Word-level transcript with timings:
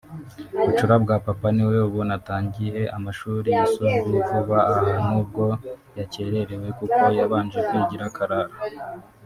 bucura 0.57 0.95
bwa 1.03 1.17
papa 1.25 1.47
niwe 1.55 1.77
ubu 1.87 1.99
natangihe 2.09 2.81
amashuri 2.97 3.47
yisumbuye 3.57 4.19
vuba 4.29 4.57
aha 4.71 4.93
n’ubwo 5.07 5.45
yakererewe 5.97 6.67
kuko 6.79 7.03
yabanje 7.17 7.59
kwigira 7.67 8.05
akarara 8.09 8.55